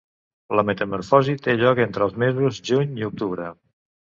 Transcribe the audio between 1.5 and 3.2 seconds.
lloc entre els mesos juny i